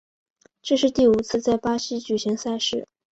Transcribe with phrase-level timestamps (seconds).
[0.63, 2.87] 这是第五次在巴西举行赛事。